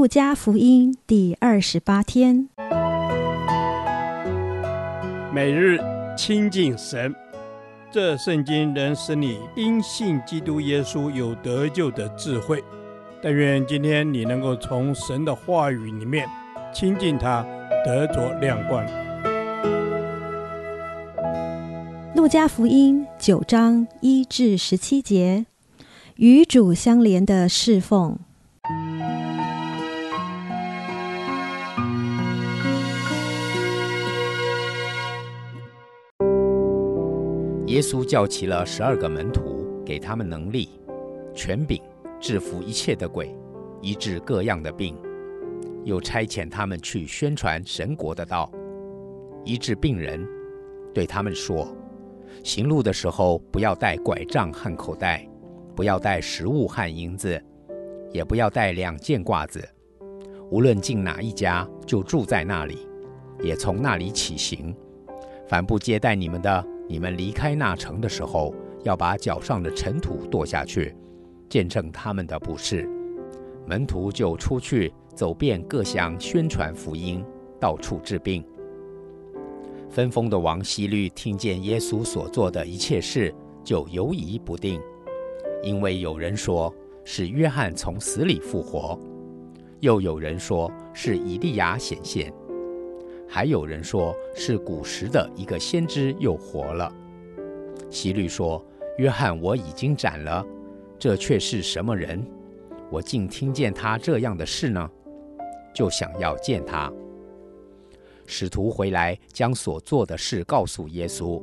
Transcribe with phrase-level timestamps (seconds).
[0.00, 2.48] 路加福音第二十八天，
[5.30, 5.78] 每日
[6.16, 7.14] 亲近神，
[7.92, 12.64] 这圣经能使你因信基督耶稣有得救的智慧。
[13.22, 16.26] 但愿今天你能够从神的话语里面
[16.72, 17.44] 亲近他，
[17.84, 18.82] 得着亮光。
[22.14, 25.44] 路加福音九章一至十七节，
[26.16, 28.18] 与主相连的侍奉。
[37.70, 40.70] 耶稣叫齐了十二个门徒，给他们能力、
[41.32, 41.80] 权柄，
[42.18, 43.32] 制服一切的鬼，
[43.80, 44.98] 医治各样的病，
[45.84, 48.50] 又差遣他们去宣传神国的道，
[49.44, 50.26] 医治病人，
[50.92, 51.72] 对他们说。
[52.42, 55.24] 行路的时候，不要带拐杖和口袋，
[55.76, 57.40] 不要带食物和银子，
[58.10, 59.64] 也不要带两件褂子。
[60.50, 62.88] 无论进哪一家，就住在那里，
[63.40, 64.74] 也从那里起行。
[65.46, 68.52] 凡不接待你们的，你们离开那城的时候，
[68.82, 70.92] 要把脚上的尘土跺下去，
[71.48, 72.90] 见证他们的不是。
[73.64, 77.24] 门徒就出去走遍各乡，宣传福音，
[77.60, 78.44] 到处治病。
[79.88, 84.80] 分封的王希律听见耶稣所做的一切事，就犹疑不定，
[85.62, 86.74] 因为有人说
[87.04, 88.98] 是约翰从死里复活，
[89.78, 92.32] 又有人说是以利亚显现，
[93.32, 96.92] 还有人说是古时的一个先知又活了。
[97.88, 98.62] 希律说
[98.98, 100.44] ：“约翰我已经斩了，
[100.98, 102.26] 这却是什么人？
[102.90, 104.90] 我竟听见他这样的事呢？”
[105.72, 106.92] 就想要见他。
[108.26, 111.40] 使徒回来，将所做的事告诉耶稣，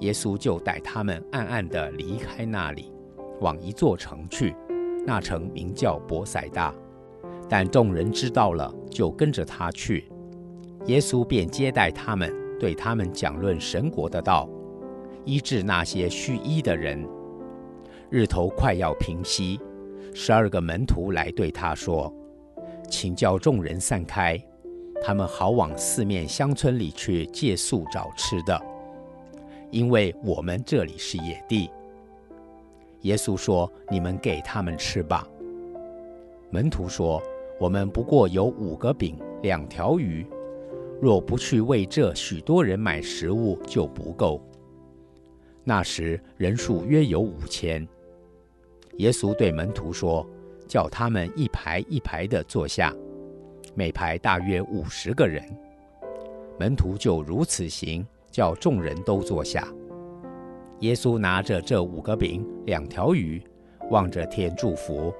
[0.00, 2.92] 耶稣就带他们暗暗地离开那里，
[3.40, 4.56] 往一座城去。
[5.06, 6.74] 那城名叫伯赛大，
[7.48, 10.10] 但众人知道了，就跟着他去。
[10.86, 14.48] 耶稣便接待他们，对他们讲论神国的道，
[15.24, 17.06] 医治那些需医的人。
[18.10, 19.60] 日头快要平西，
[20.14, 22.10] 十二个门徒来对他说
[22.88, 24.42] ：“请叫众人散开。”
[25.04, 28.60] 他们好往四面乡村里去借宿找吃的，
[29.70, 31.70] 因为我们这里是野地。
[33.02, 35.28] 耶稣说：“你们给他们吃吧。”
[36.50, 37.22] 门徒说
[37.60, 40.26] ：“我们不过有五个饼，两条鱼，
[41.00, 44.40] 若不去为这许多人买食物，就不够。”
[45.64, 47.86] 那时人数约有五千。
[48.96, 50.26] 耶稣对门徒说
[50.66, 52.94] ：“叫他们一排一排地坐下。”
[53.74, 55.44] 每排大约五十个人，
[56.58, 59.68] 门徒就如此行，叫众人都坐下。
[60.80, 63.40] 耶稣拿着这五个饼、两条鱼，
[63.90, 65.12] 望着天祝福，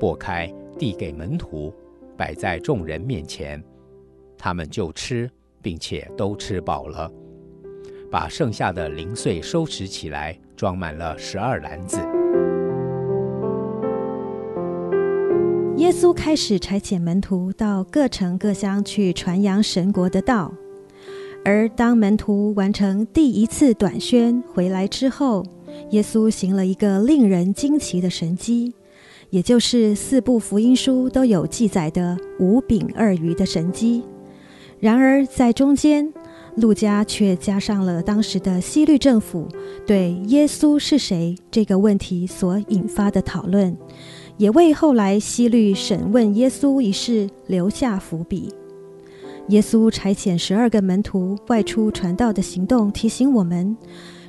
[0.00, 1.72] 擘开，递给门徒，
[2.16, 3.62] 摆在众人面前，
[4.44, 5.30] 他们就吃，
[5.62, 7.08] 并且都吃饱了，
[8.10, 11.98] 把剩下的零碎收拾起来，装满了十二篮子。
[15.76, 20.52] 耶稣开始差遣门徒到各城各乡去传扬神国的道，
[21.44, 25.44] 而当门徒完成第一次短宣回来之后，
[25.90, 28.74] 耶稣行了一个令人惊奇的神迹，
[29.30, 34.02] 也就是四部福音书都有记载的五饼二鱼的神迹。
[34.82, 36.12] 然而在中间，
[36.56, 39.46] 路加却加上了当时的西律政府
[39.86, 43.76] 对耶稣是谁这个问题所引发的讨论。
[44.38, 48.52] 也为后来西律审问耶稣一事留下伏笔。
[49.50, 53.76] 耶稣差遣十二个门徒外出传道的行动，提醒我们，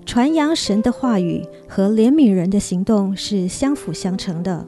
[0.06, 4.68] 传扬神的话语和怜悯人的行动是相辅相成的。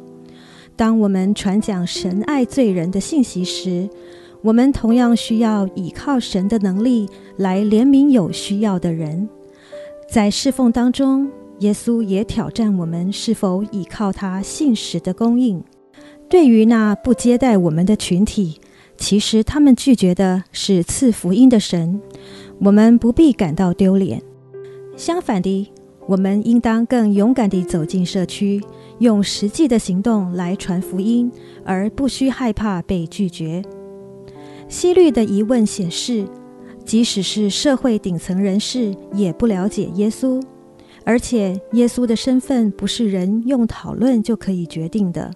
[0.76, 3.88] 当我们传讲神爱罪人的信息时，
[4.42, 9.28] 我们同样需要依靠神的能力来怜悯有需要的人。
[10.10, 11.30] 在侍奉当中，
[11.60, 15.64] 耶稣也挑战我们是否倚靠他信实的供应。
[16.30, 18.60] 对于那不接待我们的群体，
[18.98, 22.00] 其实他们拒绝的是赐福音的神，
[22.60, 24.22] 我们不必感到丢脸。
[24.96, 25.72] 相反的，
[26.08, 28.62] 我们应当更勇敢地走进社区，
[29.00, 31.32] 用实际的行动来传福音，
[31.64, 33.64] 而不需害怕被拒绝。
[34.68, 36.26] 希律的疑问显示，
[36.84, 40.42] 即使是社会顶层人士，也不了解耶稣。
[41.04, 45.32] 而且，耶稣的身份不是人用讨论就可以决定的，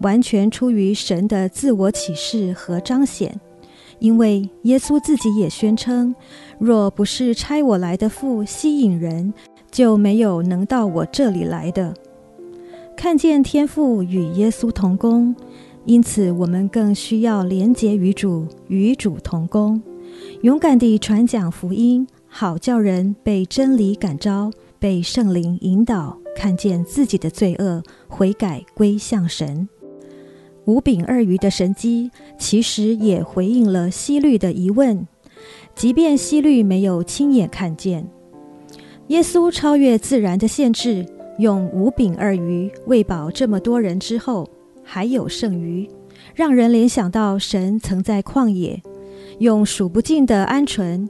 [0.00, 3.38] 完全出于神的自我启示和彰显。
[3.98, 6.14] 因为耶稣自己也宣称
[6.58, 9.34] ：“若不是差我来的父吸引人，
[9.70, 11.92] 就没有能到我这里来的。”
[12.96, 15.36] 看见天父与耶稣同工，
[15.86, 19.82] 因此我们更需要连结于主，与主同工，
[20.42, 29.68] 勇敢地传讲福音，好叫人被真理感召，被圣灵引导，看见自己的罪恶，悔改归向神。
[30.66, 35.08] 五饼二鱼的神迹，其实也回应了西律的疑问，
[35.74, 38.08] 即便西律没有亲眼看见，
[39.08, 41.06] 耶稣超越自然的限制，
[41.38, 44.46] 用五饼二鱼喂饱这么多人之后，
[44.92, 45.88] 还有剩余，
[46.34, 48.82] 让人联想到神曾在旷野
[49.38, 51.08] 用数不尽的鹌鹑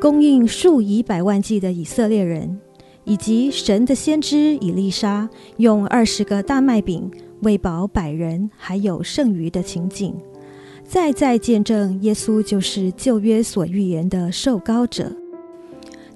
[0.00, 2.58] 供应数以百万计的以色列人，
[3.04, 5.28] 以及神的先知以利沙
[5.58, 7.10] 用二十个大麦饼。
[7.42, 10.14] 喂饱百人，还有剩余的情景，
[10.82, 15.12] 再再见证耶稣就是旧约所预言的受膏者。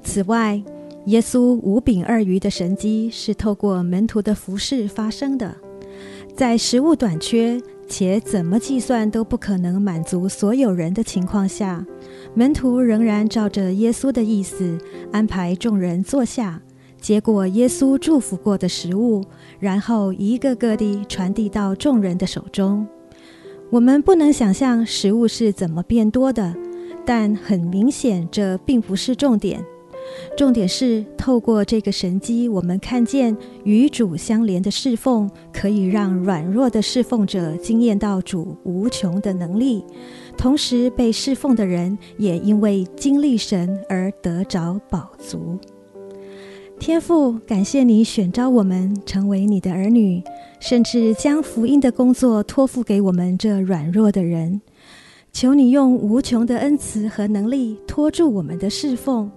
[0.03, 0.61] 此外，
[1.05, 5.55] 耶稣五饼二鱼的神迹是透过门徒的服侍发生的。
[6.35, 11.85] 在食物短缺且怎么计算都不可能满足所有人的情况下，
[12.35, 14.79] 门徒仍然照着耶稣的意思
[15.13, 16.61] 安排众人坐下。
[17.01, 19.25] 接过耶稣祝福过的食物，
[19.59, 22.87] 然后一个个地传递到众人的手中。
[23.71, 26.55] 我们不能想象食物是怎么变多的，
[27.05, 29.65] 但很明显这并不是重点。
[30.37, 39.85] 重点是透过这个神机，我们看见与主相连的侍奉，可以让软弱的侍奉者惊艳到主无穷的能力，
[40.37, 45.59] 同时被侍奉的人也因为经历神而得着饱足。
[46.79, 50.21] 天父，感谢你选召我们成为你的儿女，
[50.59, 54.61] 甚至将福音的工作托付给我们这软弱的人。
[55.33, 59.31] 求你用无穷的恩慈和能力托住我们的侍奉，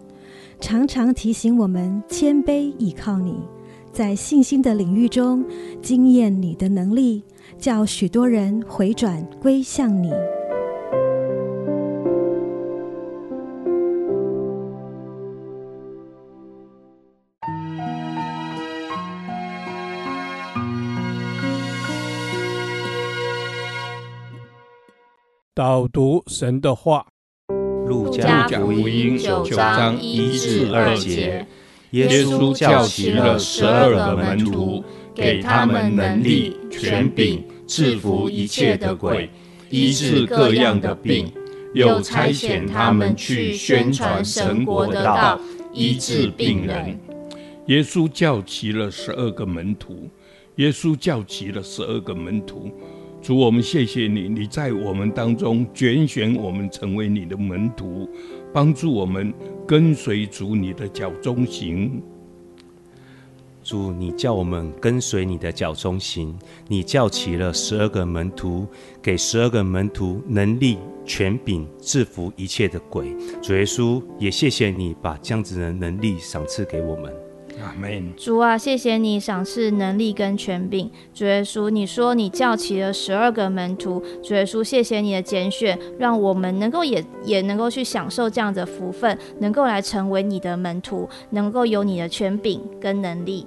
[0.59, 3.37] 常常提醒我们谦卑倚靠你，
[3.91, 5.45] 在信心的领域中
[5.81, 7.23] 经验你的能力，
[7.57, 10.11] 叫许多人回转归向你。
[25.53, 27.07] 导读神的话，
[27.87, 31.45] 《路加福音》九章一至二节，
[31.91, 34.83] 耶稣叫齐了十二个门徒，
[35.13, 39.29] 给他们能力、权柄，制服一切的鬼，
[39.69, 41.31] 医治各样的病，
[41.73, 45.39] 又差遣他们去宣传神国的道，
[45.71, 46.99] 医治病人。
[47.67, 50.09] 耶稣叫齐了十二个门徒，
[50.55, 52.71] 耶稣叫齐了十二个门徒。
[53.25, 58.07] 主，我们谢谢你，你在我们当中拣选我们成为你的门徒，
[58.53, 59.33] 帮助我们
[59.67, 62.03] 跟随主你的脚踪行。
[63.63, 66.37] 主，你叫我们跟随你的脚踪行，
[66.67, 68.67] 你叫齐了十二个门徒，
[69.01, 73.07] 给十二个门徒能力、权柄，制服一切的鬼。
[73.41, 77.24] 主耶稣，也谢谢你把这样子的能力赏赐给我们。
[78.17, 80.89] 主啊，谢谢你赏赐能力跟权柄。
[81.13, 84.03] 主耶稣，你说你叫齐了十二个门徒。
[84.23, 93.45] 主耶稣，谢谢你的拣选，让我们能够也也能够去享受这样的福分，能够来成为你的门徒，能够有你的权柄跟能力。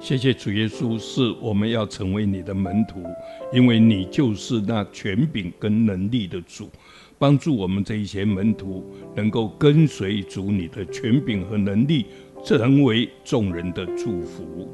[0.00, 3.02] 谢谢主耶稣，是我们要成为你的门徒，
[3.52, 6.68] 因为你就是那权柄跟能力的主，
[7.18, 12.06] 帮助我们这一些门徒能够跟随主你的权柄和能力。
[12.44, 14.68] 成为众人的祝福，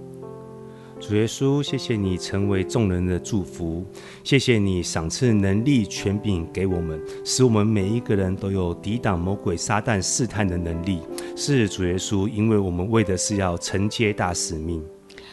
[0.99, 3.85] 主耶稣，谢谢你成为众人的祝福，
[4.25, 11.01] 谢谢你赏赐能力、权柄给我们，使我们每一个人都有抵挡魔鬼撒旦试探的能力。
[11.37, 14.83] 是主耶稣，因为我们为的是要承接大使命。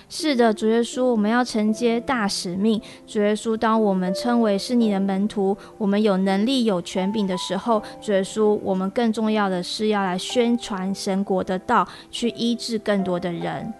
[0.07, 2.79] 是的，主耶稣，我们要承接大使命。
[3.07, 13.73] 主耶稣，当我们称为是你的门徒，我们有能力、有权柄的时候，主耶稣，我们更重要的是要来宣传神国的道，去医治更多的人。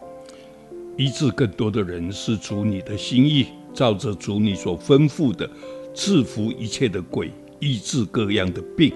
[0.98, 5.50] 医治更多的人是主你的心意，照着主你所吩咐的，
[5.94, 8.92] 制服一切的鬼，医治各样的病。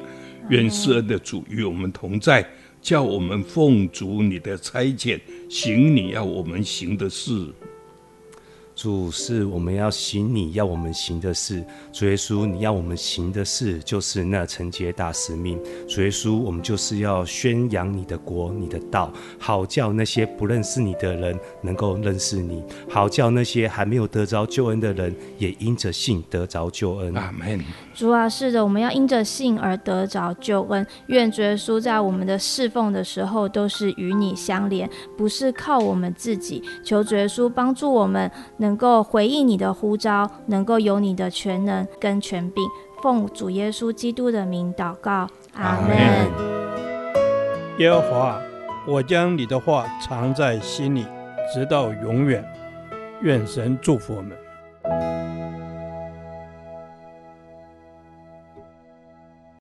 [0.49, 2.43] 愿施恩的主与我们同在。
[2.81, 5.19] 叫我们奉主你的差遣，
[5.49, 7.47] 行你要我们行的事。
[8.81, 11.61] 主，是我们要行你要我们行的事。
[11.91, 15.59] 主耶稣，你要我们行的事就是那承接大使命。
[15.85, 27.13] 主耶稣，我们就是要宣扬你的国、你的道，好叫那些不认识你的人能够认识你，好叫那些还没有得着救恩的人也因着信得着救恩。
[27.15, 27.59] 阿门。
[27.93, 30.87] 主啊，是的，我们要因着信而得着救恩。
[31.07, 36.63] 愿主耶稣在我们的侍奉的时候都是与你相连，不是靠我们自己。
[36.81, 38.68] 求主耶稣帮助我们能。
[38.69, 42.63] 能够回应你的呼召，能够有你的全能跟权柄。
[43.01, 45.97] 奉主耶稣基督的名祷告，阿门。
[47.79, 48.39] 耶和华，
[48.85, 51.03] 我将你的话藏在心里，
[51.51, 52.45] 直到永远。
[53.23, 54.37] 愿神祝福我们。